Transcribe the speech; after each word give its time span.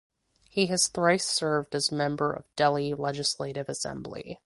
He 0.49 0.65
has 0.65 0.87
thrice 0.87 1.25
served 1.29 1.75
as 1.75 1.91
member 1.91 2.33
of 2.33 2.45
Delhi 2.55 2.91
Legislative 2.95 3.69
Assembly. 3.69 4.39